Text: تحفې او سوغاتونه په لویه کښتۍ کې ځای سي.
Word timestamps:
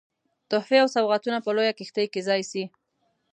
تحفې 0.49 0.77
او 0.83 0.87
سوغاتونه 0.95 1.37
په 1.45 1.49
لویه 1.55 1.73
کښتۍ 1.79 2.05
کې 2.13 2.21
ځای 2.27 2.41
سي. 2.51 2.63